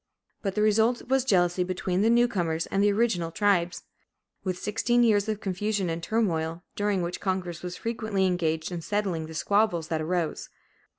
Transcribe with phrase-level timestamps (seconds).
[0.41, 3.83] But the result was jealousy between the newcomers and the original tribes,
[4.43, 9.27] with sixteen years of confusion and turmoil, during which Congress was frequently engaged in settling
[9.27, 10.49] the squabbles that arose.